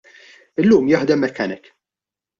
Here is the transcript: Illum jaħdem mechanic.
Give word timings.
Illum 0.63 0.89
jaħdem 0.93 1.23
mechanic. 1.27 1.73